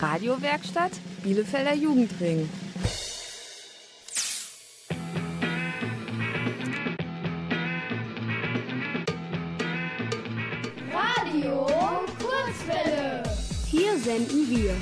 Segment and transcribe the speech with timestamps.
[0.00, 2.48] Radiowerkstatt Bielefelder Jugendring.
[10.90, 11.66] Radio
[12.18, 13.22] Kurzwelle.
[13.66, 14.74] Hier senden wir.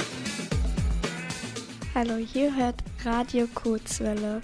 [1.97, 4.41] Hallo, hier hört Radio Kurzwelle.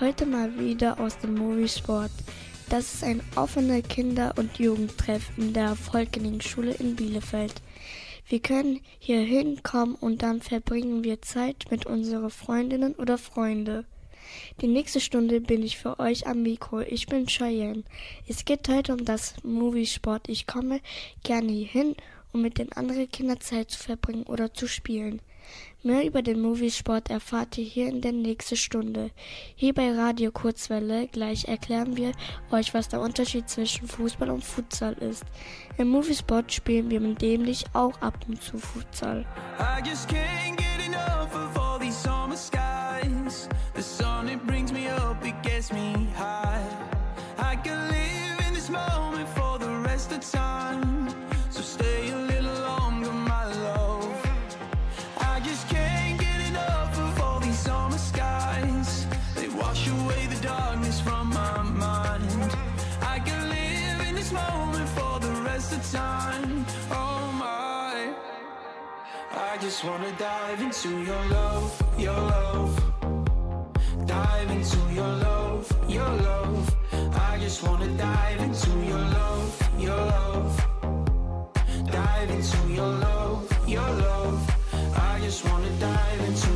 [0.00, 2.10] Heute mal wieder aus dem Moviesport.
[2.70, 7.52] Das ist ein offener Kinder- und Jugendtreff in der Volkening Schule in Bielefeld.
[8.28, 13.84] Wir können hier hinkommen und dann verbringen wir Zeit mit unseren Freundinnen oder Freunde.
[14.60, 16.80] Die nächste Stunde bin ich für euch am Mikro.
[16.80, 17.84] Ich bin Cheyenne.
[18.26, 20.28] Es geht heute um das Moviesport.
[20.28, 20.80] Ich komme
[21.22, 21.94] gerne hier hin,
[22.32, 25.22] um mit den anderen Kindern Zeit zu verbringen oder zu spielen.
[25.86, 29.12] Mehr über den Moviesport erfahrt ihr hier in der nächsten Stunde.
[29.54, 32.10] Hier bei Radio Kurzwelle gleich erklären wir
[32.50, 35.22] euch, was der Unterschied zwischen Fußball und Futsal ist.
[35.78, 39.24] Im Moviesport spielen wir mit dämlich auch ab und zu Futsal.
[39.60, 39.80] I
[65.96, 66.66] time.
[66.90, 67.96] Oh my.
[69.50, 71.70] I just wanna dive into your love,
[72.06, 72.72] your love.
[74.14, 75.62] Dive into your love,
[75.96, 76.64] your love.
[77.30, 79.50] I just wanna dive into your love,
[79.86, 80.52] your love.
[81.98, 83.42] Dive into your love,
[83.74, 84.38] your love.
[85.10, 86.55] I just wanna dive into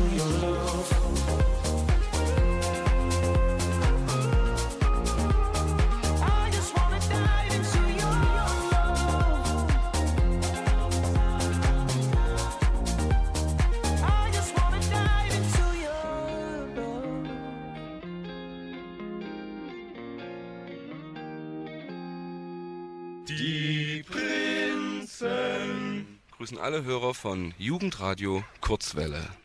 [26.51, 29.40] Prinzen grüßen alle Hörer von Jugendradio Kurzwelle.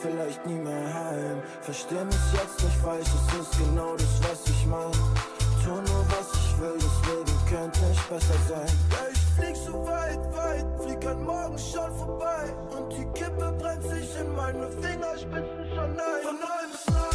[0.00, 1.42] vielleicht nie mehr heim.
[1.62, 4.92] Versteh mich jetzt nicht falsch, es ist genau das, was ich mein.
[5.62, 8.76] Tu nur was ich will, das Leben könnte nicht besser sein.
[8.90, 12.54] Ja, ich flieg so weit, weit, flieg an morgen schon vorbei.
[12.70, 16.22] Und die Kippe brennt sich in meine Fingerspitzen schon ein.
[16.22, 17.09] Von neuem bis.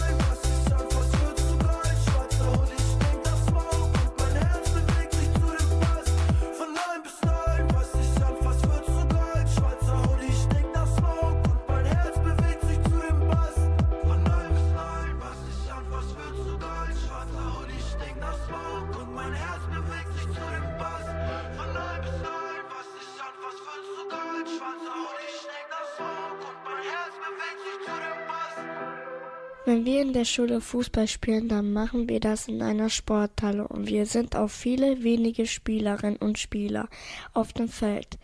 [29.75, 33.88] Wenn wir in der Schule Fußball spielen, dann machen wir das in einer Sporthalle und
[33.88, 36.88] wir sind auch viele wenige Spielerinnen und Spieler
[37.33, 38.18] auf dem Feld.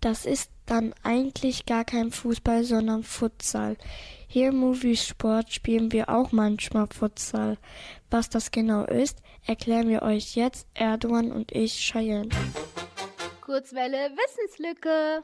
[0.00, 3.76] Das ist dann eigentlich gar kein Fußball, sondern Futsal.
[4.28, 7.58] Hier im Movie Sport spielen wir auch manchmal Futsal.
[8.10, 12.30] Was das genau ist, erklären wir euch jetzt Erdogan und ich Cheyenne.
[13.42, 15.22] Kurzwelle Wissenslücke.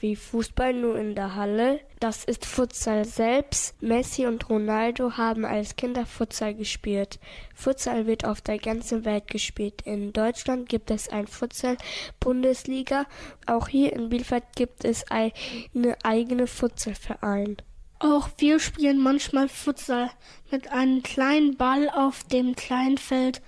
[0.00, 1.80] Wie Fußball nur in der Halle.
[2.00, 3.80] Das ist Futsal selbst.
[3.82, 7.20] Messi und Ronaldo haben als Kinder Futsal gespielt.
[7.54, 9.82] Futsal wird auf der ganzen Welt gespielt.
[9.82, 13.06] In Deutschland gibt es ein Futsal-Bundesliga.
[13.46, 17.58] Auch hier in Bielefeld gibt es eine eigene Futsalverein.
[18.04, 20.10] Auch wir spielen manchmal Futsal
[20.50, 23.40] mit einem kleinen Ball auf dem kleinen Feld.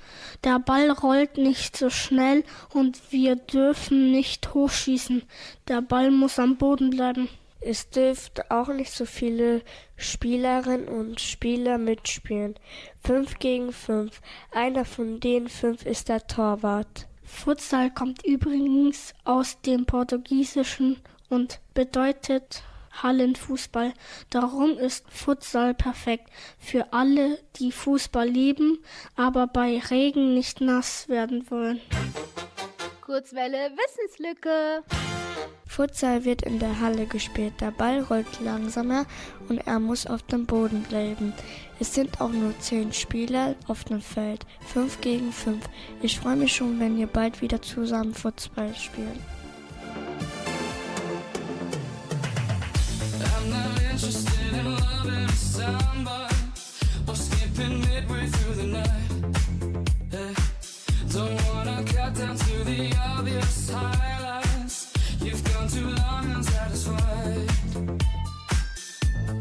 [0.45, 5.25] Der Ball rollt nicht so schnell und wir dürfen nicht hochschießen.
[5.67, 7.29] Der Ball muss am Boden bleiben.
[7.61, 9.63] Es dürften auch nicht so viele
[9.97, 12.55] Spielerinnen und Spieler mitspielen.
[13.03, 14.21] Fünf gegen fünf.
[14.53, 17.09] Einer von den fünf ist der Torwart.
[17.25, 22.63] Futsal kommt übrigens aus dem Portugiesischen und bedeutet
[23.03, 23.93] Hallenfußball.
[24.31, 28.79] Darum ist Futsal perfekt für alle, die Fußball lieben,
[29.17, 31.81] aber bei Regen nicht nass werden wollen.
[33.01, 34.83] Kurzwelle Wissenslücke.
[35.67, 37.55] Futsal wird in der Halle gespielt.
[37.61, 39.07] Der Ball rollt langsamer
[39.49, 41.33] und er muss auf dem Boden bleiben.
[41.81, 44.47] Es sind auch nur zehn Spieler auf dem Feld.
[44.61, 45.69] Fünf gegen fünf.
[46.01, 49.19] Ich freue mich schon, wenn wir bald wieder zusammen Futsal spielen.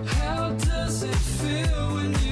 [0.06, 2.23] How does it feel when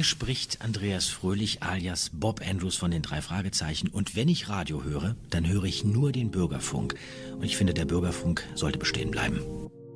[0.00, 3.88] Hier spricht Andreas Fröhlich alias Bob Andrews von den drei Fragezeichen.
[3.88, 6.94] Und wenn ich Radio höre, dann höre ich nur den Bürgerfunk.
[7.34, 9.42] Und ich finde, der Bürgerfunk sollte bestehen bleiben.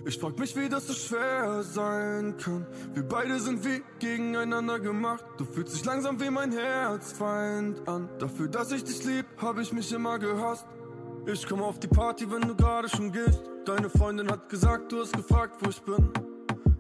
[0.07, 2.67] Ich frag mich, wie das so schwer sein kann.
[2.93, 5.25] Wir beide sind wie gegeneinander gemacht.
[5.39, 8.11] Du fühlst dich langsam wie mein Herzfeind an.
[8.19, 10.67] Dafür, dass ich dich lieb, hab ich mich immer gehasst.
[11.25, 13.41] Ich komm auf die Party, wenn du gerade schon gehst.
[13.65, 16.13] Deine Freundin hat gesagt, du hast gefragt, wo ich bin.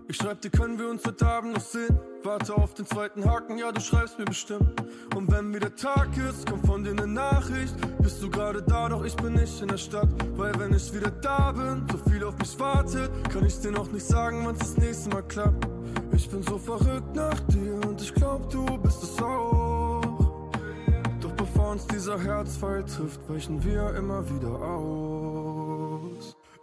[0.07, 1.99] Ich schreib dir, können wir uns heute Abend noch sehen?
[2.23, 4.83] Warte auf den zweiten Haken, ja, du schreibst mir bestimmt.
[5.17, 7.75] Und wenn wieder Tag ist, kommt von dir eine Nachricht.
[8.03, 10.09] Bist du gerade da, doch ich bin nicht in der Stadt.
[10.37, 13.91] Weil wenn ich wieder da bin, so viel auf mich wartet, kann ich dir noch
[13.93, 15.67] nicht sagen, wann's das nächste Mal klappt.
[16.13, 20.03] Ich bin so verrückt nach dir und ich glaub, du bist es auch.
[21.21, 25.13] Doch bevor uns dieser Herzfall trifft, weichen wir immer wieder aus.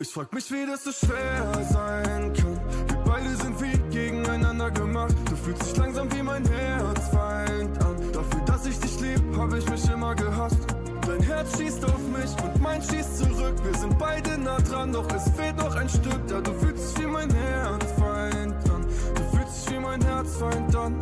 [0.01, 2.59] Ich frag mich, wie das so schwer sein kann.
[2.87, 5.13] Wir beide sind wie gegeneinander gemacht.
[5.29, 8.11] Du fühlst dich langsam wie mein Herzfeind an.
[8.11, 10.57] Dafür, dass ich dich lieb, hab ich mich immer gehasst.
[11.05, 13.53] Dein Herz schießt auf mich und mein schießt zurück.
[13.63, 16.21] Wir sind beide nah dran, doch es fehlt noch ein Stück.
[16.31, 18.85] Ja, du fühlst dich wie mein Herzfeind an.
[19.13, 20.99] Du fühlst dich wie mein Herzfeind an.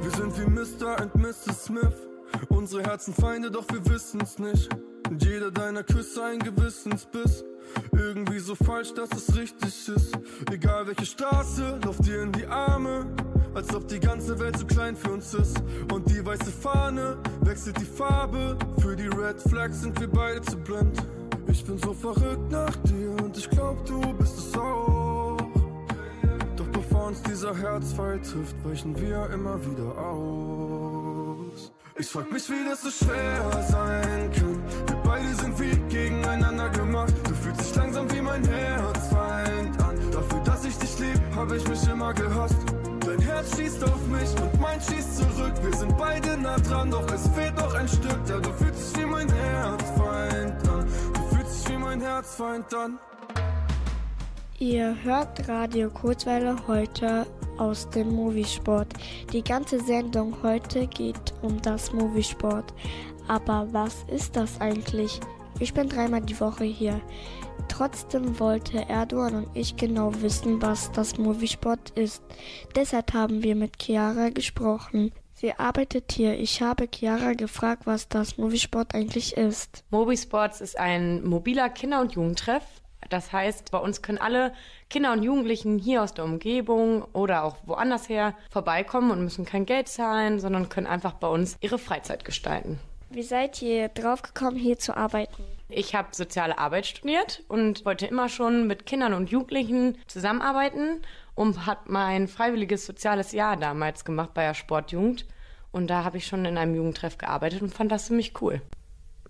[0.00, 1.02] Wir sind wie Mr.
[1.02, 1.64] und Mrs.
[1.66, 2.08] Smith.
[2.48, 4.74] Unsere Herzen Feinde, doch wir wissen's nicht.
[5.10, 7.44] Und jeder deiner Küsse ein Gewissensbiss.
[7.92, 10.18] Irgendwie so falsch, dass es richtig ist.
[10.50, 13.06] Egal welche Straße, lauf dir in die Arme.
[13.54, 15.62] Als ob die ganze Welt zu klein für uns ist.
[15.92, 18.56] Und die weiße Fahne wechselt die Farbe.
[18.80, 21.02] Für die Red Flags sind wir beide zu blind.
[21.48, 25.38] Ich bin so verrückt nach dir und ich glaub, du bist es auch.
[26.56, 31.72] Doch bevor uns dieser Herzfall trifft, weichen wir immer wieder aus.
[31.98, 34.62] Ich frag mich, wie das so schwer sein kann.
[34.86, 37.14] Wir beide sind wie gegeneinander gemacht.
[38.36, 39.96] Mein Herzfeind an.
[40.12, 42.56] Dafür, dass ich dich lieb, hab ich mich immer gehasst.
[43.00, 45.54] Dein Herz schießt auf mich und mein schießt zurück.
[45.62, 48.18] Wir sind beide nah dran, doch es fehlt noch ein Stück.
[48.28, 50.86] Ja, du fühlst dich wie mein Herzfeind an.
[51.14, 52.98] Du fühlst dich wie mein Herzfeind an.
[54.58, 57.26] Ihr hört Radio Kurzwelle heute
[57.56, 58.92] aus dem Moviesport.
[59.32, 62.74] Die ganze Sendung heute geht um das Moviesport.
[63.28, 65.20] Aber was ist das eigentlich?
[65.58, 67.00] Ich bin dreimal die Woche hier.
[67.68, 72.22] Trotzdem wollte Erdogan und ich genau wissen, was das Moviesport ist.
[72.74, 75.12] Deshalb haben wir mit Chiara gesprochen.
[75.34, 76.38] Sie arbeitet hier.
[76.38, 79.84] Ich habe Chiara gefragt, was das Moviesport eigentlich ist.
[79.90, 82.62] Mobisports ist ein mobiler Kinder- und Jugendtreff.
[83.10, 84.52] Das heißt, bei uns können alle
[84.88, 89.66] Kinder und Jugendlichen hier aus der Umgebung oder auch woanders her vorbeikommen und müssen kein
[89.66, 92.80] Geld zahlen, sondern können einfach bei uns ihre Freizeit gestalten.
[93.10, 95.44] Wie seid ihr draufgekommen, hier zu arbeiten?
[95.68, 101.02] Ich habe soziale Arbeit studiert und wollte immer schon mit Kindern und Jugendlichen zusammenarbeiten
[101.34, 105.26] und habe mein freiwilliges soziales Jahr damals gemacht bei der Sportjugend.
[105.72, 108.62] Und da habe ich schon in einem Jugendtreff gearbeitet und fand das ziemlich cool.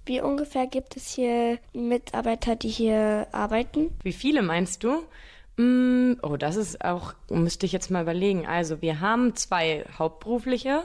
[0.04, 3.90] Wie ungefähr gibt es hier Mitarbeiter, die hier arbeiten?
[4.02, 5.02] Wie viele meinst du?
[5.56, 8.46] Mm, oh, das ist auch, müsste ich jetzt mal überlegen.
[8.46, 10.84] Also wir haben zwei hauptberufliche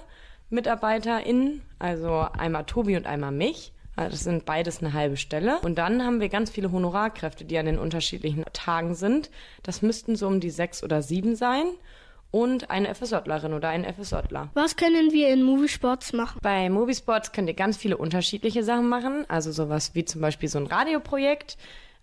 [0.51, 3.73] MitarbeiterInnen, also einmal Tobi und einmal mich.
[3.95, 5.59] Also Das sind beides eine halbe Stelle.
[5.59, 9.29] Und dann haben wir ganz viele Honorarkräfte, die an den unterschiedlichen Tagen sind.
[9.63, 11.65] Das müssten so um die sechs oder sieben sein.
[12.31, 14.49] Und eine FSJlerin oder ein FSJler.
[14.53, 16.39] Was können wir in Moviesports machen?
[16.41, 19.25] Bei Moviesports könnt ihr ganz viele unterschiedliche Sachen machen.
[19.27, 21.57] Also sowas wie zum Beispiel so ein Radioprojekt,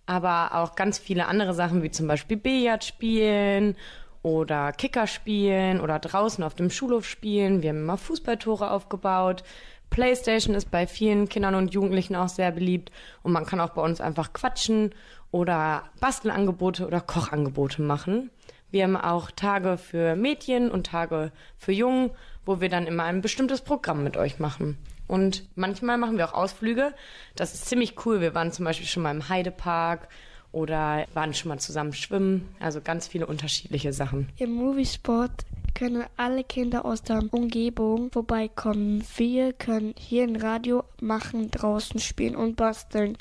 [0.05, 3.75] aber auch ganz viele andere Sachen wie zum Beispiel Billard spielen
[4.21, 7.61] oder Kicker spielen oder draußen auf dem Schulhof spielen.
[7.61, 9.43] Wir haben immer Fußballtore aufgebaut.
[9.89, 12.91] Playstation ist bei vielen Kindern und Jugendlichen auch sehr beliebt
[13.23, 14.93] und man kann auch bei uns einfach quatschen
[15.31, 18.29] oder Bastelangebote oder Kochangebote machen.
[18.71, 22.11] Wir haben auch Tage für Mädchen und Tage für Jungen,
[22.45, 24.77] wo wir dann immer ein bestimmtes Programm mit euch machen.
[25.07, 26.93] Und manchmal machen wir auch Ausflüge.
[27.35, 28.21] Das ist ziemlich cool.
[28.21, 30.07] Wir waren zum Beispiel schon mal im Heidepark
[30.51, 32.47] oder waren schon mal zusammen schwimmen.
[32.59, 34.29] Also ganz viele unterschiedliche Sachen.
[34.37, 39.03] Im Moviesport können alle Kinder aus der Umgebung vorbeikommen.
[39.15, 43.17] Wir können hier ein Radio machen, draußen spielen und basteln.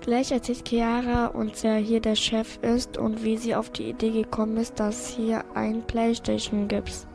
[0.00, 4.10] Gleich erzählt Chiara uns, wer hier der Chef ist und wie sie auf die Idee
[4.10, 7.06] gekommen ist, dass hier ein Playstation gibt.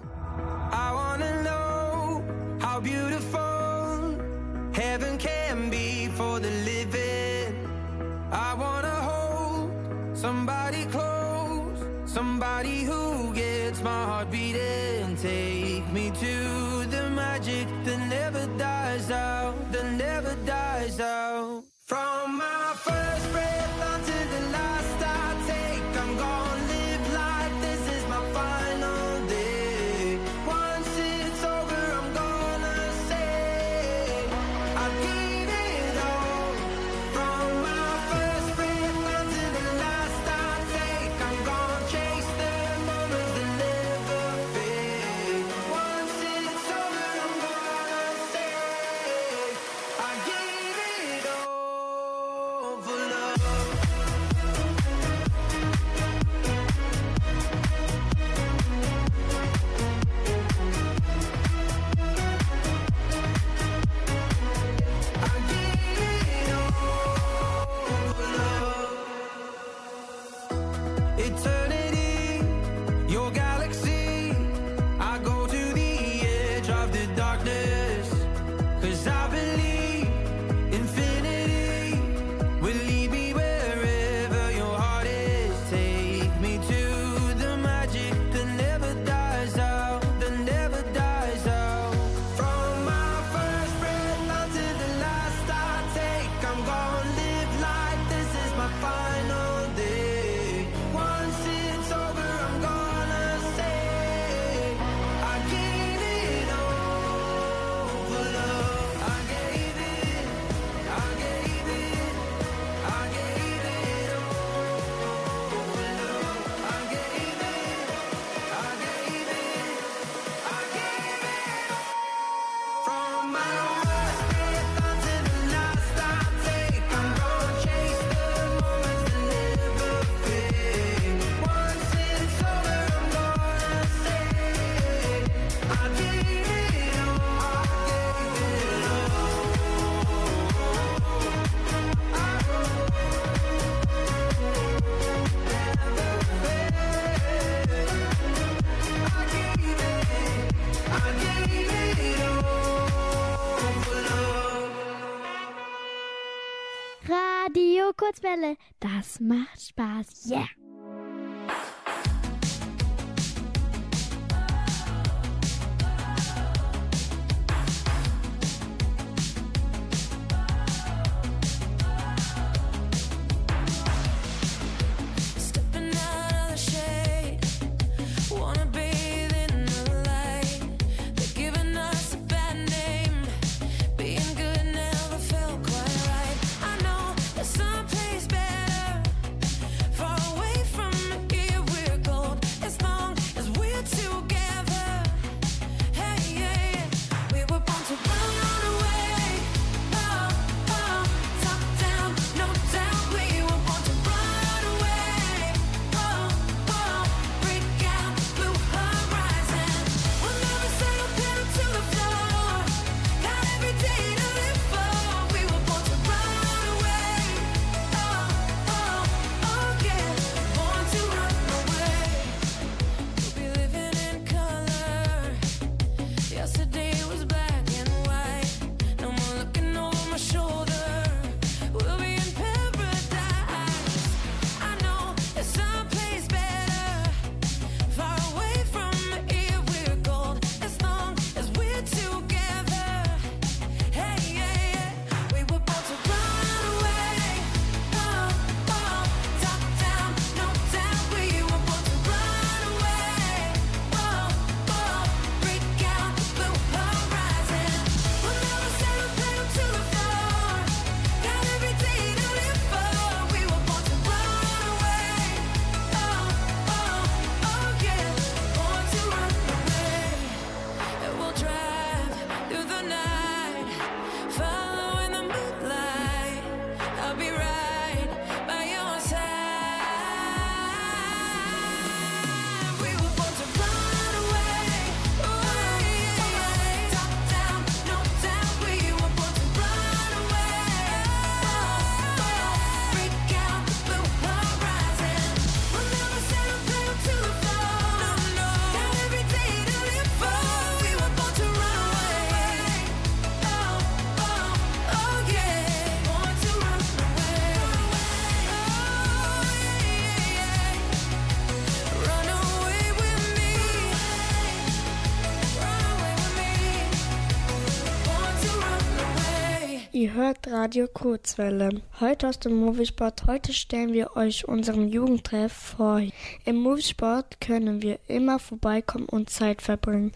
[320.57, 321.81] Radio Kurzwelle.
[322.00, 323.25] Heute aus dem Moviesport.
[323.27, 326.01] Heute stellen wir euch unseren Jugendtreff vor.
[326.46, 330.13] Im Moviesport können wir immer vorbeikommen und Zeit verbringen.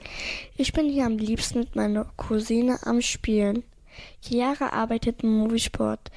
[0.56, 3.64] Ich bin hier am liebsten mit meiner Cousine am Spielen.
[4.22, 6.10] Chiara arbeitet im Moviesport.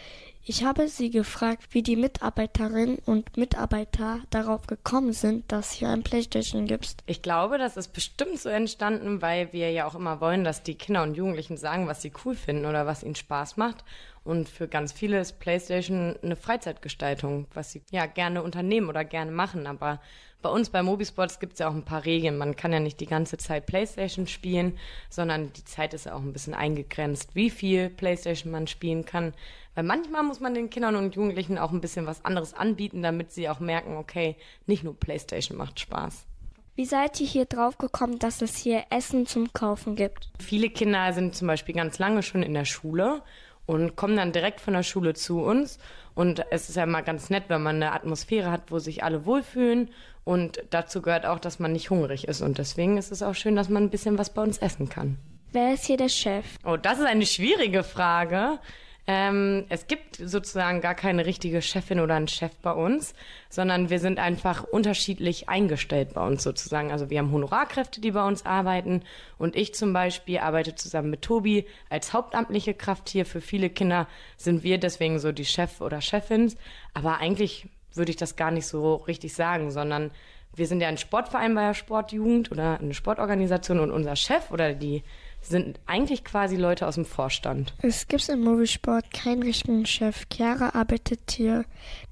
[0.44, 6.02] Ich habe sie gefragt, wie die Mitarbeiterinnen und Mitarbeiter darauf gekommen sind, dass hier ein
[6.02, 6.96] Playstation gibt.
[7.06, 10.74] Ich glaube, das ist bestimmt so entstanden, weil wir ja auch immer wollen, dass die
[10.74, 13.84] Kinder und Jugendlichen sagen, was sie cool finden oder was ihnen Spaß macht.
[14.24, 19.30] Und für ganz viele ist PlayStation eine Freizeitgestaltung, was sie ja gerne unternehmen oder gerne
[19.30, 19.68] machen.
[19.68, 20.00] Aber
[20.42, 22.36] bei uns bei Mobisports gibt es ja auch ein paar Regeln.
[22.36, 24.76] Man kann ja nicht die ganze Zeit PlayStation spielen,
[25.08, 29.34] sondern die Zeit ist ja auch ein bisschen eingegrenzt, wie viel PlayStation man spielen kann.
[29.74, 33.32] Weil manchmal muss man den Kindern und Jugendlichen auch ein bisschen was anderes anbieten, damit
[33.32, 36.26] sie auch merken, okay, nicht nur PlayStation macht Spaß.
[36.74, 40.30] Wie seid ihr hier drauf gekommen, dass es hier Essen zum Kaufen gibt?
[40.38, 43.22] Viele Kinder sind zum Beispiel ganz lange schon in der Schule
[43.66, 45.78] und kommen dann direkt von der Schule zu uns.
[46.14, 49.26] Und es ist ja mal ganz nett, wenn man eine Atmosphäre hat, wo sich alle
[49.26, 49.90] wohlfühlen.
[50.24, 52.42] Und dazu gehört auch, dass man nicht hungrig ist.
[52.42, 55.18] Und deswegen ist es auch schön, dass man ein bisschen was bei uns essen kann.
[55.52, 56.44] Wer ist hier der Chef?
[56.64, 58.58] Oh, das ist eine schwierige Frage.
[59.06, 63.14] Ähm, es gibt sozusagen gar keine richtige Chefin oder einen Chef bei uns,
[63.48, 66.92] sondern wir sind einfach unterschiedlich eingestellt bei uns sozusagen.
[66.92, 69.02] Also wir haben Honorarkräfte, die bei uns arbeiten
[69.38, 73.26] und ich zum Beispiel arbeite zusammen mit Tobi als hauptamtliche Kraft hier.
[73.26, 76.56] Für viele Kinder sind wir deswegen so die Chef oder Chefins,
[76.94, 80.12] aber eigentlich würde ich das gar nicht so richtig sagen, sondern
[80.54, 84.74] wir sind ja ein Sportverein bei der Sportjugend oder eine Sportorganisation und unser Chef oder
[84.74, 85.02] die
[85.42, 87.74] sind eigentlich quasi Leute aus dem Vorstand.
[87.82, 90.26] Es gibt im Moviesport keinen richtigen Chef.
[90.32, 91.64] Chiara arbeitet hier.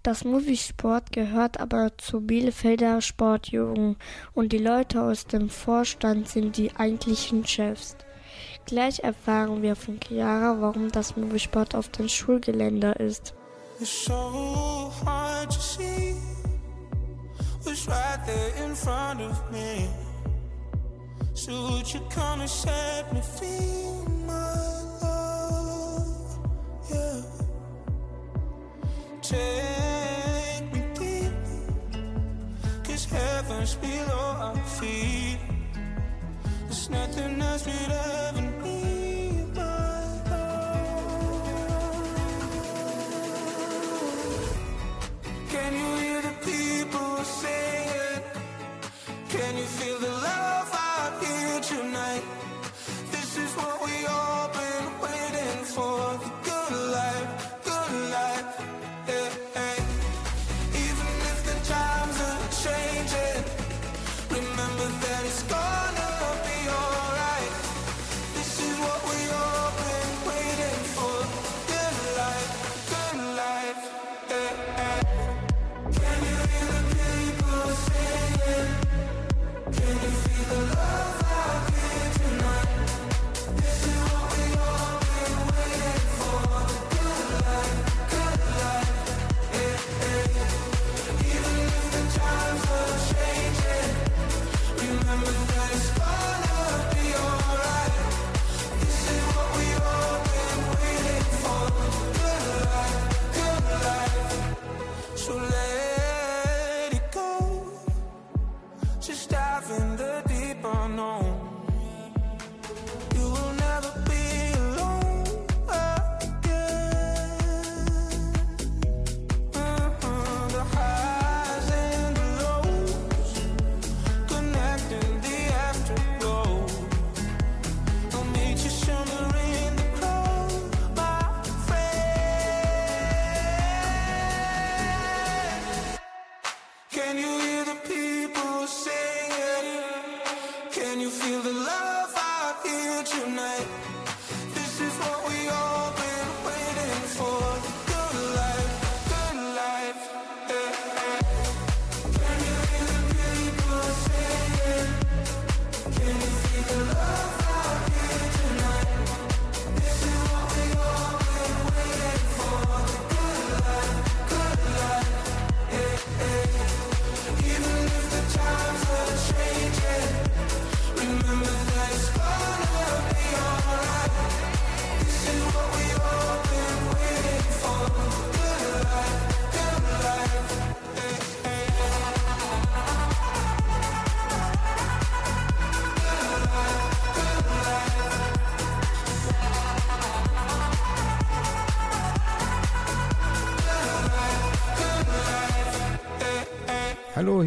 [0.03, 3.97] Das Moviesport gehört aber zur Bielefelder Sportjugend
[4.35, 7.97] und die Leute aus dem Vorstand sind die eigentlichen Chefs.
[8.67, 13.35] Gleich erfahren wir von Chiara, warum das Moviesport auf dem Schulgelände ist.
[13.81, 16.15] It's so hard to see
[17.65, 19.89] what's right there in front of me.
[21.35, 24.55] Should you come and set me free, my
[25.03, 26.39] love?
[26.91, 27.23] Yeah.
[29.23, 31.33] Take me deep,
[32.85, 35.39] cause heaven's below our feet.
[36.67, 41.61] There's nothing else we'd ever need, my love.
[45.49, 48.23] Can you hear the people saying?
[49.31, 50.10] Can you feel the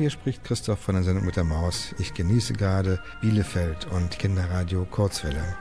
[0.03, 1.95] hier spricht Christoph von der Sendung mit der Maus.
[1.97, 5.55] Ich genieße gerade Bielefeld und Kinderradio Kurzwelle.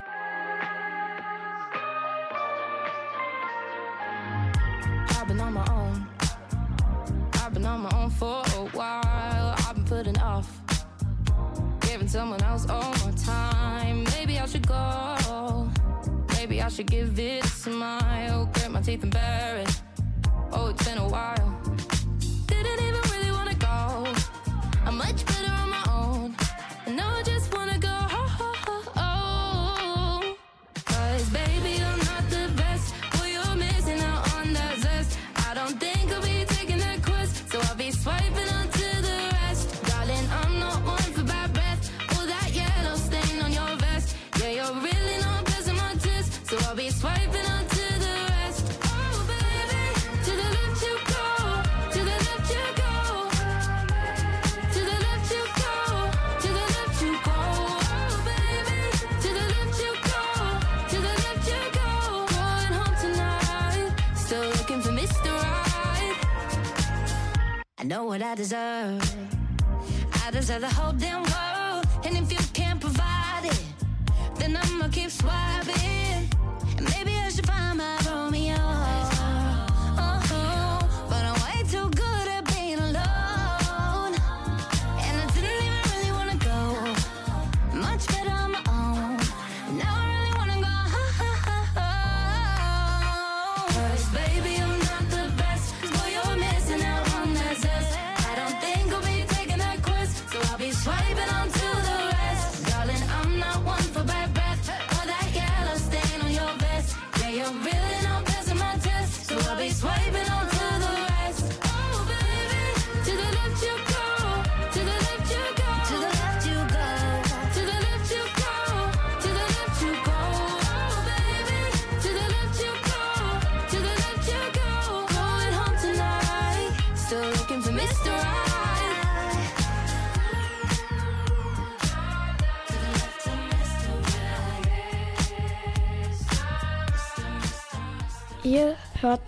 [70.51, 71.32] of the whole damn world.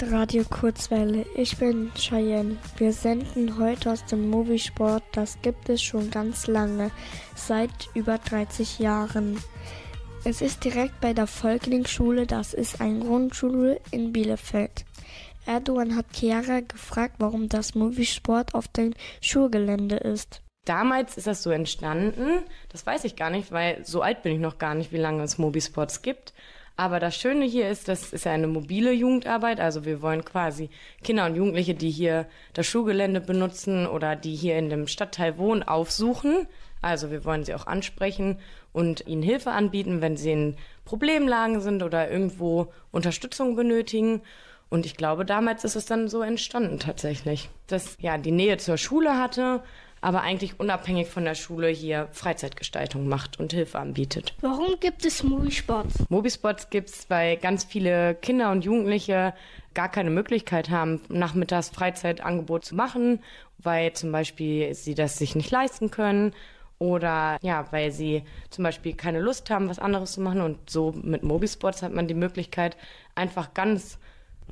[0.01, 1.27] Hört Radio Kurzwelle.
[1.37, 2.57] Ich bin Cheyenne.
[2.79, 5.03] Wir senden heute aus dem Moviesport.
[5.13, 6.91] Das gibt es schon ganz lange,
[7.35, 9.39] seit über 30 Jahren.
[10.25, 12.27] Es ist direkt bei der Volkling-Schule.
[12.27, 14.85] Das ist eine Grundschule in Bielefeld.
[15.47, 20.41] Erdogan hat Chiara gefragt, warum das Moviesport auf dem Schulgelände ist.
[20.65, 22.43] Damals ist das so entstanden.
[22.71, 25.23] Das weiß ich gar nicht, weil so alt bin ich noch gar nicht, wie lange
[25.23, 26.33] es Mobisports gibt.
[26.77, 29.61] Aber das Schöne hier ist, das ist ja eine mobile Jugendarbeit.
[29.61, 30.71] Also wir wollen quasi
[31.05, 35.63] Kinder und Jugendliche, die hier das Schulgelände benutzen oder die hier in dem Stadtteil wohnen,
[35.63, 36.49] aufsuchen.
[36.83, 38.39] Also wir wollen sie auch ansprechen
[38.73, 44.21] und ihnen Hilfe anbieten, wenn sie in Problemlagen sind oder irgendwo Unterstützung benötigen.
[44.69, 48.77] Und ich glaube, damals ist es dann so entstanden tatsächlich, dass ja die Nähe zur
[48.77, 49.63] Schule hatte,
[50.05, 54.35] aber eigentlich unabhängig von der Schule hier Freizeitgestaltung macht und Hilfe anbietet.
[54.43, 55.95] Warum gibt es Movisports?
[56.11, 59.33] Mobisports gibt es, weil ganz viele Kinder und Jugendliche
[59.73, 63.21] gar keine Möglichkeit haben, nachmittags Freizeitangebot zu machen,
[63.57, 66.35] weil zum Beispiel sie das sich nicht leisten können
[66.79, 70.43] oder ja, weil sie zum Beispiel keine Lust haben, was anderes zu machen.
[70.43, 72.77] Und so mit Mobisports hat man die Möglichkeit,
[73.15, 73.99] einfach ganz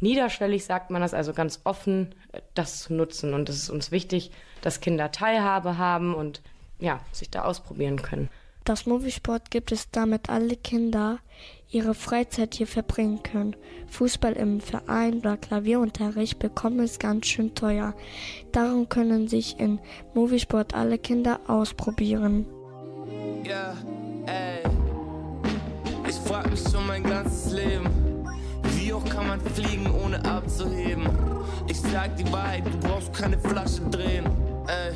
[0.01, 2.15] niederschwellig, sagt man das, also ganz offen,
[2.55, 3.35] das zu nutzen.
[3.35, 6.43] Und es ist uns wichtig, dass Kinder Teilhabe haben und
[6.79, 8.29] ja, sich da ausprobieren können.
[8.65, 11.19] Das Moviesport gibt es, damit alle Kinder
[11.69, 13.57] ihre Freizeit hier verbringen können.
[13.89, 17.95] Fußball im Verein oder Klavierunterricht bekommen es ganz schön teuer.
[18.53, 19.81] Darum können sich in
[20.15, 22.47] Moviesport alle Kinder ausprobieren.
[23.45, 23.75] Ja,
[24.27, 24.63] ey.
[26.09, 28.12] Ich frag mich schon mein ganzes Leben.
[28.93, 31.09] Wie hoch kann man fliegen, ohne abzuheben?
[31.67, 34.27] Ich sag die Wahrheit, du brauchst keine Flasche drehen.
[34.67, 34.93] Ey.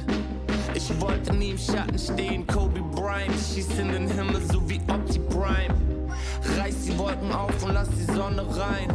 [0.74, 2.46] Ich wollte nie im Schatten stehen.
[2.46, 5.74] Kobe Bryant schießt in den Himmel, so wie Opti Prime.
[6.58, 8.92] Reiß die Wolken auf und lass die Sonne rein.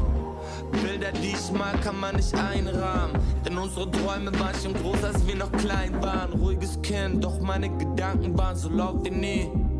[0.71, 3.19] Bilder, die ich mag, kann man nicht einrahmen.
[3.43, 6.31] Denn unsere Träume waren schon groß, als wir noch klein waren.
[6.33, 9.70] Ruhiges Kind, doch meine Gedanken waren so laut wie nie.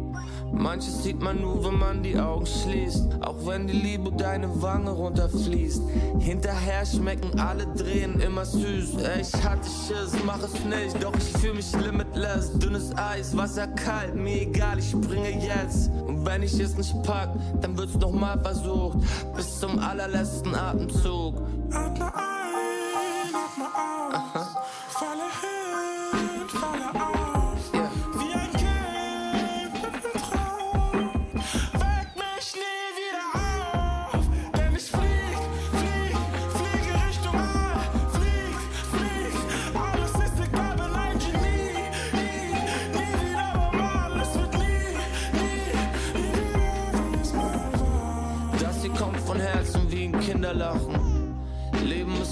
[0.62, 3.24] Manches sieht man nur, wenn man die Augen schließt.
[3.24, 5.82] Auch wenn die Liebe deine Wange runterfließt.
[6.20, 8.98] Hinterher schmecken alle Drehen immer süß.
[8.98, 12.52] Ey, ich hatte Schiss, mach es nicht, doch ich fühl mich limitless.
[12.60, 15.90] Dünnes Eis, Wasser kalt, mir egal, ich springe jetzt.
[16.06, 19.00] Und wenn ich es nicht pack, dann wird's noch mal versucht.
[19.36, 21.42] Bis zum allerletzten Atemzug.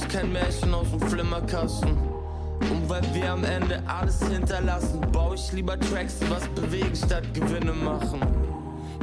[0.09, 1.91] Kein Märchen aus dem Flimmerkasten.
[2.61, 7.23] Und weil wir am Ende alles hinterlassen, baue ich lieber Tracks, die was bewegen, statt
[7.33, 8.19] Gewinne machen.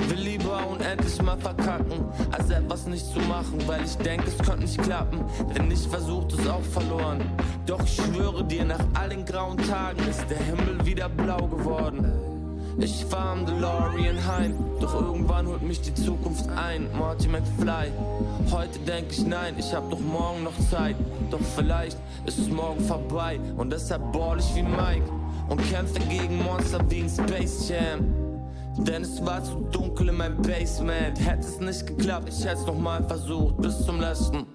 [0.08, 4.62] Will lieber unendlich mal verkacken, als etwas nicht zu machen, weil ich denke, es könnte
[4.62, 5.24] nicht klappen.
[5.54, 7.22] Wenn nicht versucht, es auch verloren.
[7.64, 12.35] Doch ich schwöre dir, nach all den grauen Tagen ist der Himmel wieder blau geworden.
[12.78, 16.86] Ich fahr am DeLorean heim, doch irgendwann holt mich die Zukunft ein.
[16.98, 17.90] Marty McFly.
[18.50, 20.94] Heute denk ich nein, ich hab doch morgen noch Zeit.
[21.30, 25.10] Doch vielleicht ist es morgen vorbei und deshalb ball ich wie Mike
[25.48, 28.14] und kämpfe gegen Monster wie ein Space Jam.
[28.84, 31.18] Denn es war zu dunkel in meinem Basement.
[31.18, 34.46] Hätte es nicht geklappt, ich hätte es nochmal versucht, bis zum letzten.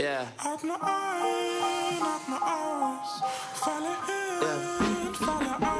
[0.00, 0.28] Yeah.
[0.36, 3.20] Atme ein, atme aus.
[3.54, 5.77] Falle hin, falle auf.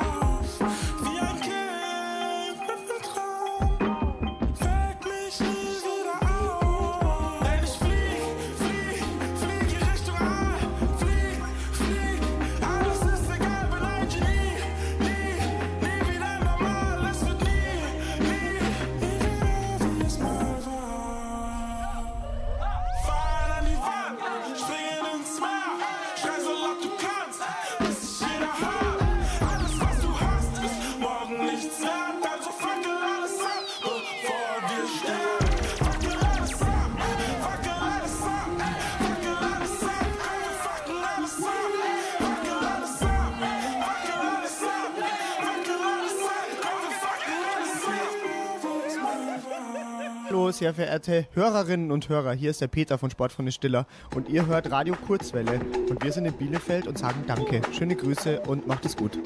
[50.58, 52.32] sehr verehrte Hörerinnen und Hörer.
[52.32, 55.60] Hier ist der Peter von Sportfreunde Stiller und ihr hört Radio Kurzwelle.
[55.88, 57.62] Und wir sind in Bielefeld und sagen Danke.
[57.72, 59.18] Schöne Grüße und macht es gut.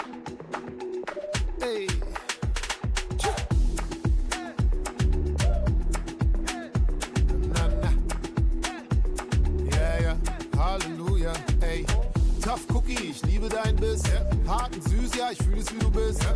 [12.43, 14.03] Tough Cookie, ich liebe dein Biss.
[14.47, 16.27] Harten süß, ja, ich fühle es, wie du bist.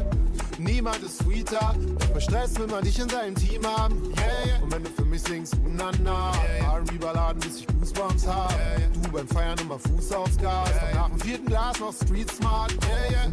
[0.59, 1.75] Niemand ist sweeter,
[2.15, 4.03] bei Stress will man dich in seinem Team haben.
[4.17, 4.63] Yeah, yeah.
[4.63, 8.55] Und wenn du für mich singst, na na, yeah, R&B-Balladen, bis ich Goosebumps hab.
[9.03, 12.75] Du beim Feiern immer Fuß aufs Gas, nach dem vierten Glas noch Street Smart.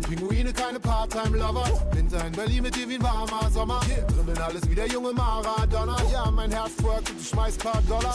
[0.10, 1.66] Pinguine keine Part-Time-Lover.
[1.94, 3.80] Winter in Berlin mit dir wie ein warmer Sommer.
[4.16, 5.96] Dribbeln alles wie der junge Maradona.
[6.12, 8.14] Ja, mein Herz twerkt und du schmeißt paar Dollar.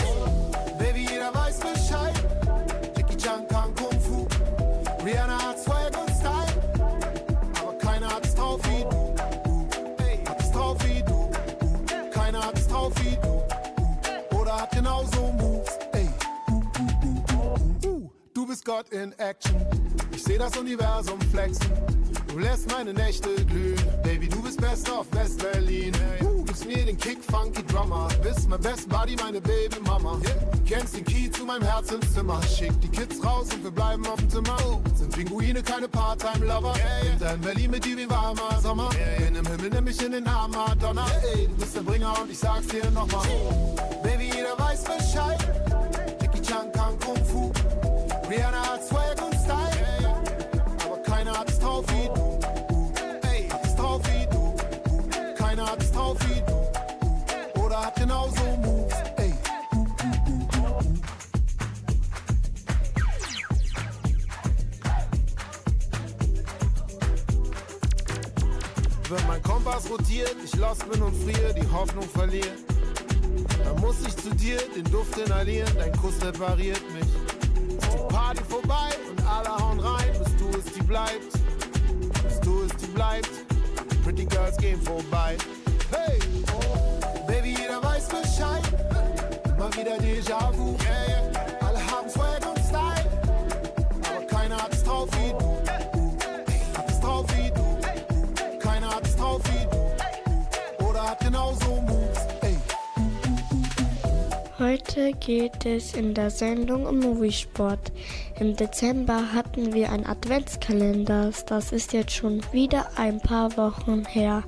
[0.79, 2.14] Baby, jeder weiß Bescheid.
[2.97, 4.29] Jackie Chan kann Kung Fu.
[5.05, 6.08] Rihanna hat Swag und
[14.98, 15.78] genauso Moves.
[15.92, 16.08] Ey.
[17.84, 19.54] Uh, Du bist Gott in Action.
[20.14, 21.70] Ich seh das Universum flexen.
[22.28, 23.78] Du lässt meine Nächte glühen.
[24.02, 25.92] Baby, du bist best auf West-Berlin.
[26.22, 28.08] Uh, gibst mir den Kick, funky Drummer.
[28.22, 30.18] Bist mein Best Buddy, meine Baby-Mama.
[30.52, 32.40] Du kennst den Key zu meinem Herzenszimmer.
[32.42, 34.56] Schick die Kids raus und wir bleiben auf dem Zimmer.
[34.94, 36.74] Sind Pinguine keine Part-Time-Lover.
[37.02, 38.88] Winter in Berlin mit dir wie warmer Sommer.
[39.18, 41.07] Bin im Himmel, nimm mich in den Arm, Madonna.
[41.34, 43.26] Ey, du bist der Bringer und ich sag's dir nochmal.
[44.03, 45.38] Baby, jeder weiß Bescheid.
[46.20, 47.53] Jackie Chan kann Kung Fu.
[48.30, 49.28] Rihanna hat Swag
[69.11, 72.52] Wenn mein Kompass rotiert, ich lost bin und friere, die Hoffnung verliere.
[73.64, 77.09] Dann muss ich zu dir den Duft inhalieren, dein Kuss repariert mich.
[77.78, 81.32] Ist die Party vorbei und alle hauen rein, bis du es die bleibt.
[82.22, 83.30] Bis du es die bleibt.
[84.04, 85.38] Pretty Girls gehen vorbei.
[85.90, 86.18] Hey,
[87.26, 88.62] Baby, jeder weiß Bescheid.
[89.59, 90.76] Mal wieder Déjà-vu.
[90.82, 91.18] Yeah, yeah.
[104.79, 107.91] Heute geht es in der Sendung um Moviesport.
[108.39, 111.33] Im Dezember hatten wir einen Adventskalender.
[111.47, 114.45] Das ist jetzt schon wieder ein paar Wochen her.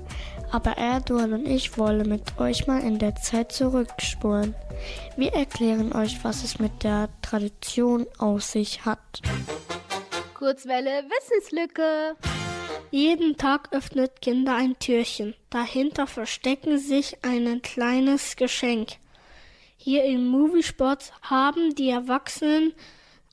[0.52, 4.54] Aber Erdogan und ich wollen mit euch mal in der Zeit zurückspulen.
[5.16, 9.22] Wir erklären euch, was es mit der Tradition auf sich hat.
[10.34, 12.14] Kurzwelle Wissenslücke.
[12.92, 15.34] Jeden Tag öffnet Kinder ein Türchen.
[15.50, 18.99] Dahinter verstecken sich ein kleines Geschenk.
[19.82, 22.74] Hier im Moviesport haben die Erwachsenen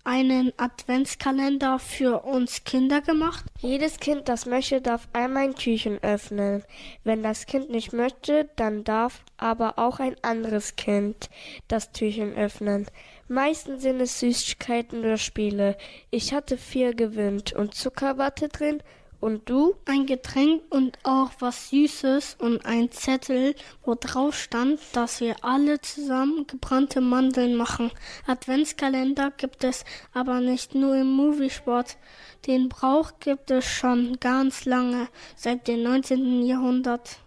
[0.05, 3.43] einen Adventskalender für uns Kinder gemacht.
[3.59, 6.63] Jedes Kind, das möchte, darf einmal ein Türchen öffnen.
[7.03, 11.29] Wenn das Kind nicht möchte, dann darf aber auch ein anderes Kind
[11.67, 12.87] das Türchen öffnen.
[13.27, 15.77] Meistens sind es Süßigkeiten oder Spiele.
[16.11, 18.81] Ich hatte vier gewinnt und Zuckerwatte drin.
[19.19, 19.75] Und du?
[19.85, 25.81] Ein Getränk und auch was Süßes und ein Zettel, wo drauf stand, dass wir alle
[25.81, 27.91] zusammen gebrannte Mandeln machen.
[28.27, 31.97] Adventskalender gibt es aber nicht nur im Moviesport.
[32.45, 36.45] Den Brauch gibt es schon ganz lange, seit dem 19.
[36.45, 37.17] Jahrhundert.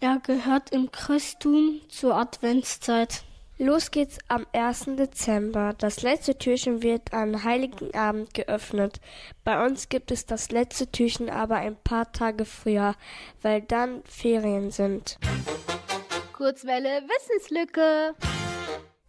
[0.00, 3.25] Er gehört im Christum zur Adventszeit.
[3.58, 4.96] Los geht's am 1.
[4.96, 5.74] Dezember.
[5.78, 9.00] Das letzte Türchen wird an Heiligen Abend geöffnet.
[9.44, 12.94] Bei uns gibt es das letzte Türchen aber ein paar Tage früher,
[13.40, 15.18] weil dann Ferien sind.
[16.34, 18.14] Kurzwelle Wissenslücke.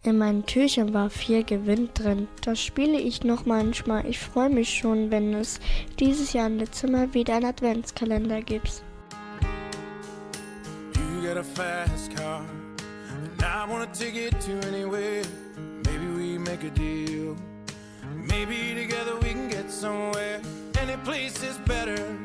[0.03, 2.29] In meinem Türchen war viel Gewinn drin.
[2.45, 4.05] Das spiele ich noch manchmal.
[4.05, 5.59] Ich freue mich schon, wenn es
[5.99, 8.81] dieses Jahr im Dezember wieder einen Adventskalender gibt.
[10.95, 12.45] You got a fast car,
[13.37, 15.23] and I wanna take it to anywhere.
[15.85, 17.37] Maybe we make a deal.
[18.15, 20.41] Maybe together we can get somewhere.
[20.79, 22.17] Any place is better.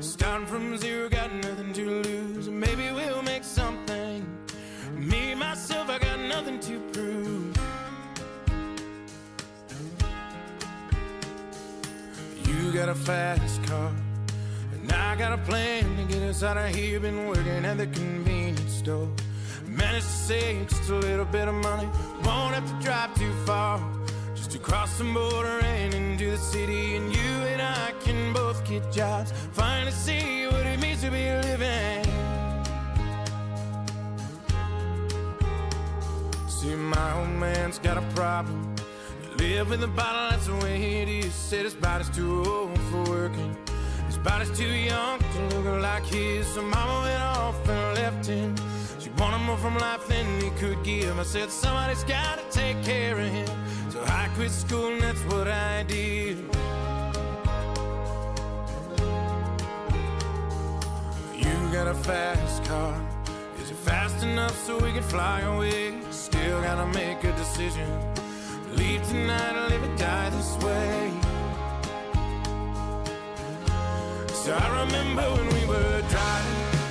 [0.00, 2.48] Starting from zero, got nothing to lose.
[2.48, 4.26] Maybe we'll make something.
[4.94, 7.56] Me, myself, I got nothing to prove.
[12.46, 13.92] You got a fast car.
[14.72, 17.00] And I got a plan to get us out of here.
[17.00, 19.08] Been working at the convenience store.
[19.78, 21.88] Managed to save just a little bit of money.
[22.24, 23.80] Won't have to drive too far.
[24.34, 26.96] Just to cross the border and into the city.
[26.96, 29.32] And you and I can both get jobs.
[29.52, 32.04] Finally see what it means to be living.
[36.48, 38.74] See, my old man's got a problem.
[39.36, 41.32] Live in the bottle, that's the way it is.
[41.32, 43.56] Said his body's too old for working.
[44.08, 46.48] His body's too young to look like his.
[46.48, 48.56] So mama went off and left him.
[49.48, 51.18] More from life than he could give.
[51.18, 53.48] I said, somebody's gotta take care of him.
[53.88, 56.36] So I quit school and that's what I did.
[61.34, 62.94] You got a fast car.
[63.62, 65.94] Is it fast enough so we can fly away?
[66.10, 67.88] Still gotta make a decision.
[68.74, 71.10] Leave tonight or live or die this way.
[74.44, 76.57] So I remember when we were driving,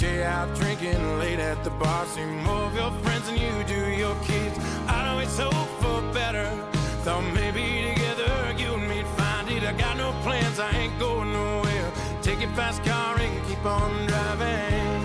[0.00, 2.06] Stay out drinking late at the bar.
[2.06, 4.58] See more of your friends than you do your kids.
[4.88, 6.48] I'd always hope for better.
[7.04, 9.62] Thought maybe together you and me'd find it.
[9.62, 11.92] I got no plans, I ain't going nowhere.
[12.22, 15.02] Take your fast car and keep on driving.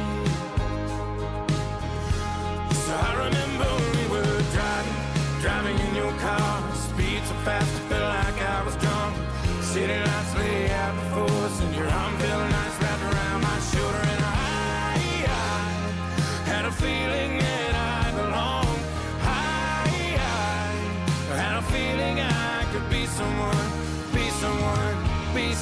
[2.86, 5.00] So I remember we were driving,
[5.42, 6.74] driving in your car.
[6.74, 7.75] Speed so fast,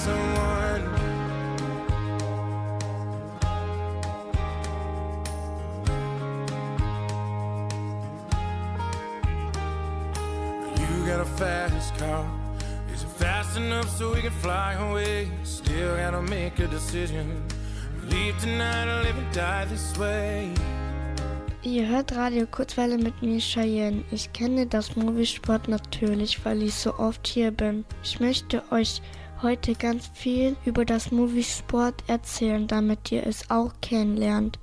[0.04, 0.84] someone.
[10.80, 12.26] You got a fast car.
[12.94, 15.32] Is it fast enough so we can fly away?
[15.44, 17.26] Still gotta make a decision.
[18.10, 20.52] Leave tonight or live and die this way.
[21.66, 24.04] Ihr hört Radio Kurzwelle mit mir, Cheyenne.
[24.12, 27.86] Ich kenne das Moviesport natürlich, weil ich so oft hier bin.
[28.04, 29.02] Ich möchte euch
[29.44, 34.58] heute ganz viel über das Moviesport erzählen, damit ihr es auch kennenlernt.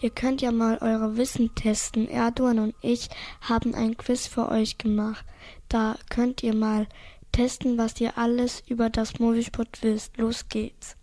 [0.00, 2.08] Ihr könnt ja mal eure Wissen testen.
[2.08, 3.08] Erdogan und ich
[3.40, 5.24] haben ein Quiz für euch gemacht.
[5.68, 6.86] Da könnt ihr mal
[7.32, 10.16] testen, was ihr alles über das Moviesport wisst.
[10.16, 10.96] Los geht's.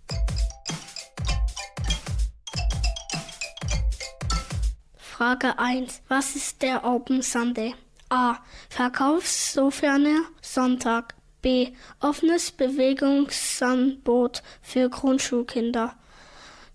[4.97, 6.01] Frage 1.
[6.07, 7.76] Was ist der Open Sunday?
[8.09, 8.38] A.
[8.70, 11.18] Verkaufsoferne Sonntag.
[11.42, 11.70] B.
[12.00, 15.96] Offenes Bewegungsangebot für Grundschulkinder.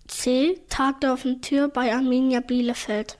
[0.07, 0.61] C.
[0.69, 3.17] Tag der offenen Tür bei Arminia Bielefeld.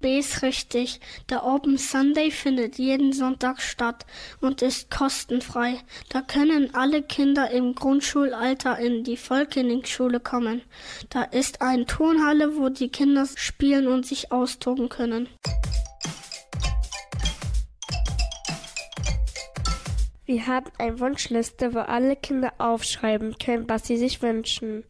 [0.00, 0.98] B ist richtig.
[1.28, 4.06] Der Open Sunday findet jeden Sonntag statt
[4.40, 5.78] und ist kostenfrei.
[6.08, 10.62] Da können alle Kinder im Grundschulalter in die Volkeningsschule kommen.
[11.10, 15.28] Da ist eine Turnhalle, wo die Kinder spielen und sich austoben können.
[20.30, 24.84] Wir haben eine Wunschliste, wo alle Kinder aufschreiben können, was sie sich wünschen.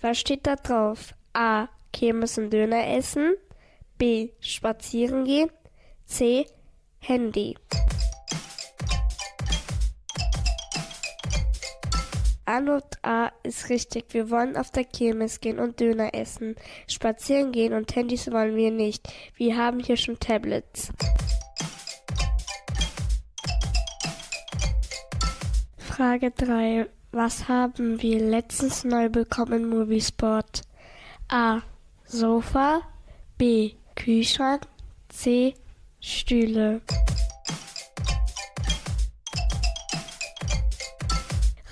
[0.00, 1.12] Was steht da drauf?
[1.34, 1.68] A.
[1.92, 3.34] Kirmes und Döner essen.
[3.98, 4.30] B.
[4.40, 5.50] Spazieren gehen.
[6.06, 6.46] C.
[6.98, 7.58] Handy.
[12.46, 14.06] Antwort A ist richtig.
[14.14, 16.56] Wir wollen auf der Kirmes gehen und Döner essen.
[16.88, 19.06] Spazieren gehen und Handys wollen wir nicht.
[19.34, 20.90] Wir haben hier schon Tablets.
[25.96, 26.90] Frage 3.
[27.12, 30.60] Was haben wir letztens neu bekommen im Moviesport?
[31.28, 31.62] A.
[32.04, 32.82] Sofa.
[33.38, 33.72] B.
[33.94, 34.66] Kühlschrank.
[35.08, 35.54] C.
[35.98, 36.82] Stühle.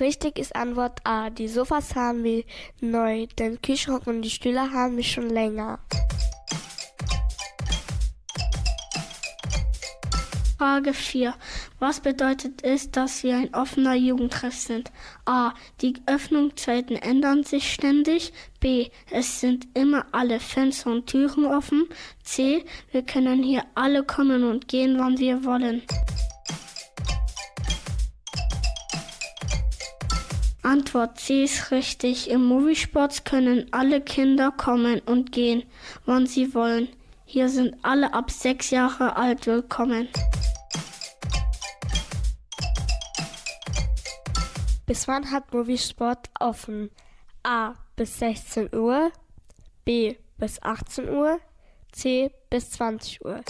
[0.00, 1.28] Richtig ist Antwort A.
[1.28, 2.44] Die Sofas haben wir
[2.80, 5.80] neu, den Kühlschrank und die Stühle haben wir schon länger.
[10.56, 11.34] Frage 4.
[11.80, 14.92] Was bedeutet es, dass wir ein offener Jugendtreff sind?
[15.24, 15.52] A.
[15.80, 18.32] Die Öffnungszeiten ändern sich ständig.
[18.60, 18.88] B.
[19.10, 21.88] Es sind immer alle Fenster und Türen offen.
[22.22, 22.64] C.
[22.92, 25.82] Wir können hier alle kommen und gehen, wann wir wollen.
[30.62, 32.30] Antwort C ist richtig.
[32.30, 35.64] Im Moviesports können alle Kinder kommen und gehen,
[36.06, 36.88] wann sie wollen.
[37.26, 40.08] Hier sind alle ab sechs Jahre alt willkommen.
[44.86, 46.90] Bis wann hat Moviesport offen?
[47.42, 47.74] A.
[47.96, 49.10] Bis 16 Uhr.
[49.84, 50.16] B.
[50.36, 51.40] Bis 18 Uhr.
[51.92, 52.30] C.
[52.50, 53.40] Bis 20 Uhr.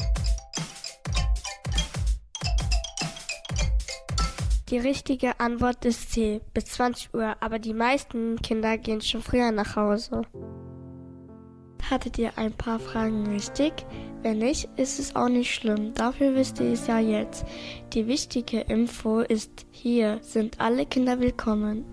[4.70, 6.40] Die richtige Antwort ist C.
[6.54, 10.22] Bis 20 Uhr, aber die meisten Kinder gehen schon früher nach Hause.
[11.90, 13.84] Hattet ihr ein paar Fragen richtig?
[14.24, 15.92] Wenn nicht, ist es auch nicht schlimm.
[15.92, 17.44] Dafür wisst ihr es ja jetzt.
[17.92, 21.84] Die wichtige Info ist, hier sind alle Kinder willkommen.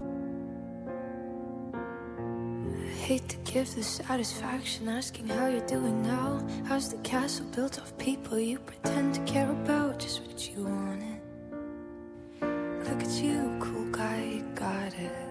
[3.05, 6.39] hate to give the satisfaction asking how you're doing now.
[6.65, 9.99] How's the castle built of people you pretend to care about?
[9.99, 11.19] Just what you wanted.
[12.88, 15.30] Look at you, cool guy, you got it.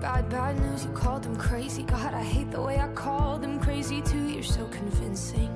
[0.00, 0.84] bad, bad news.
[0.84, 1.82] You called them crazy.
[1.82, 4.28] God, I hate the way I called them crazy too.
[4.28, 5.49] You're so convincing.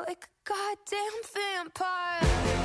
[0.00, 2.61] Like a goddamn vampire.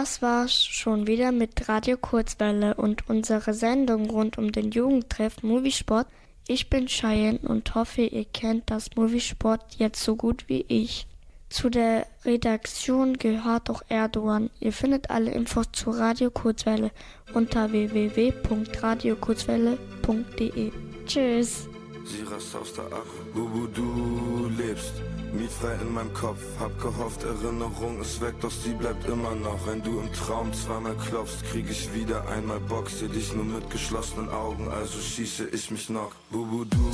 [0.00, 6.06] Das war's schon wieder mit Radio Kurzwelle und unserer Sendung rund um den Jugendtreff Moviesport.
[6.46, 11.08] Ich bin Cheyenne und hoffe, ihr kennt das Moviesport jetzt so gut wie ich.
[11.48, 14.50] Zu der Redaktion gehört auch Erdogan.
[14.60, 16.92] Ihr findet alle Infos zu Radio Kurzwelle
[17.34, 20.70] unter www.radiokurzwelle.de.
[21.06, 21.66] Tschüss.
[22.04, 23.17] sie rast aus der Akku.
[23.34, 24.94] Bubu, du lebst,
[25.32, 26.40] mietfrei in meinem Kopf.
[26.58, 29.66] Hab gehofft, Erinnerung ist weg, doch sie bleibt immer noch.
[29.66, 32.88] Wenn du im Traum zweimal klopfst, krieg ich wieder einmal Bock.
[32.88, 36.12] Seh dich nur mit geschlossenen Augen, also schieße ich mich noch.
[36.30, 36.90] Bubu, du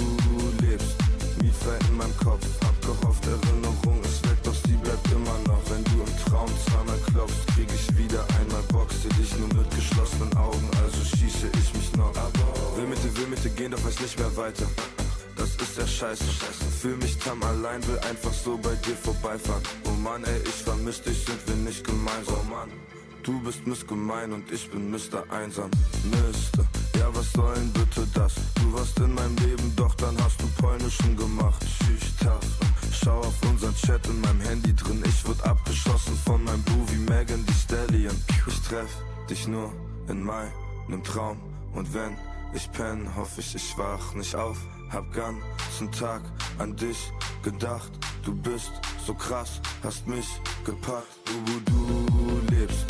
[0.66, 0.94] lebst,
[1.42, 2.46] mietfrei in meinem Kopf.
[2.64, 5.62] Hab gehofft, Erinnerung ist weg, doch sie bleibt immer noch.
[5.70, 8.88] Wenn du im Traum zweimal klopfst, krieg ich wieder einmal Bock.
[8.90, 12.12] Seh dich nur mit geschlossenen Augen, also schieße ich mich noch.
[12.76, 14.66] Will mit dir, will mit dir gehen, doch weiß nicht mehr weiter.
[15.44, 16.64] Das ist ja scheiße, scheiße.
[16.80, 19.62] Fühl mich tam allein, will einfach so bei dir vorbeifahren.
[19.84, 22.36] Oh Mann, ey, ich vermiss dich, sind wir nicht gemeinsam.
[22.40, 22.70] Oh Mann,
[23.22, 25.22] du bist missgemein und ich bin Mr.
[25.28, 25.70] Einsam.
[26.04, 26.64] Mister,
[26.98, 28.36] ja, was soll denn bitte das?
[28.54, 31.62] Du warst in meinem Leben, doch dann hast du Polnischen gemacht.
[31.84, 32.40] Schüchtern,
[32.90, 35.02] schau auf unseren Chat in meinem Handy drin.
[35.06, 38.16] Ich wurde abgeschossen von meinem Boo wie Megan die Stallion.
[38.46, 38.96] Ich treff
[39.28, 39.70] dich nur
[40.08, 41.36] in meinem Traum
[41.74, 42.16] und wenn
[42.54, 44.56] ich penn, hoffe ich, ich wach nicht auf.
[44.94, 46.22] Hab ganzen Tag
[46.58, 47.90] an dich gedacht.
[48.24, 48.70] Du bist
[49.04, 51.08] so krass, hast mich gepackt.
[51.24, 52.86] Du, wo du lebst,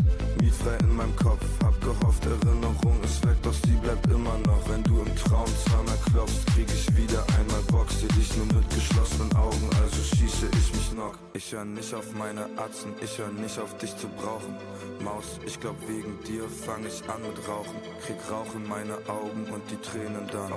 [0.65, 1.45] mietfrei in meinem Kopf.
[1.63, 4.69] Hab gehofft, Erinnerung ist weg, doch sie bleibt immer noch.
[4.69, 7.87] Wenn du im Traum zweimal klopfst, krieg ich wieder einmal Bock.
[7.91, 11.15] Seh dich nur mit geschlossenen Augen, also schieße ich mich noch.
[11.35, 14.57] Ich hör nicht auf meine Atzen, ich hör nicht auf dich zu brauchen.
[15.03, 17.77] Maus, ich glaub wegen dir fang ich an mit Rauchen.
[18.05, 20.53] Krieg Rauch in meine Augen und die Tränen dann.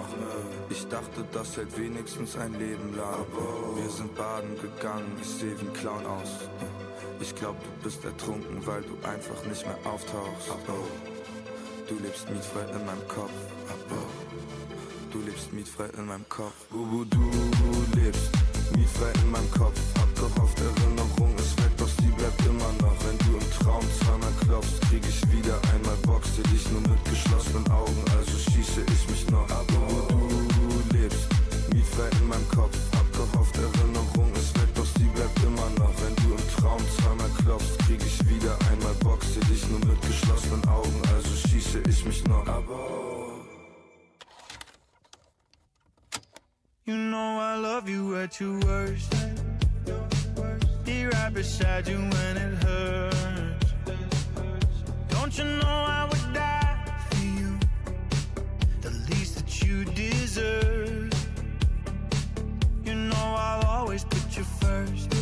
[0.69, 3.25] Ich dachte, das hält wenigstens ein Leben lang.
[3.75, 6.86] Wir sind baden gegangen, ich seh wie ein Clown aus.
[7.19, 10.49] Ich glaub, du bist ertrunken, weil du einfach nicht mehr auftauchst.
[11.87, 13.31] Du lebst mietfrei in meinem Kopf.
[15.11, 16.53] Du lebst mietfrei in meinem Kopf.
[16.69, 17.31] Bubu, du
[17.99, 18.29] lebst
[18.75, 19.79] mietfrei in meinem Kopf.
[19.99, 22.95] Hab gehofft, Erinnerung ist weg, doch sie bleibt immer noch.
[23.05, 25.95] Wenn du im Traum zweimal klopfst, krieg ich wieder einmal.
[26.35, 29.47] Seh dich nur mit geschlossenen Augen, also schieße ich mich noch.
[29.47, 31.27] Bubu, du lebst
[31.73, 32.77] mietfrei in meinem Kopf.
[32.93, 35.93] Hab gehofft, Erinnerung ist weg, doch sie bleibt immer noch.
[36.01, 37.06] Wenn du im Traum zweimal
[37.47, 38.93] klopfst, krieg ich wieder einmal.
[39.21, 42.45] Seh dich nur mit geschlossenen Augen, also schieße ich mich noch.
[46.85, 49.13] You know I love you at your worst.
[50.85, 53.73] Be right beside you when it hurts.
[55.09, 56.77] Don't you know I would die
[57.09, 57.59] for you?
[58.81, 61.11] The least that you deserve.
[62.85, 65.16] You know I'll always put you first.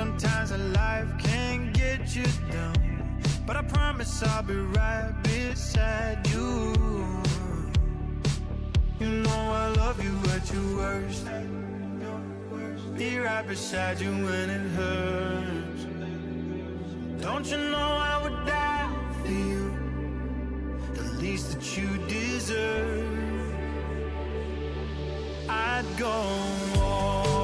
[0.00, 2.74] Sometimes a life can get you down.
[3.46, 6.74] But I promise I'll be right beside you.
[8.98, 11.26] You know I love you at your worst.
[12.96, 15.82] Be right beside you when it hurts.
[17.22, 18.88] Don't you know I would die
[19.20, 19.64] for you?
[20.94, 23.18] The least that you deserve.
[25.46, 27.39] I'd go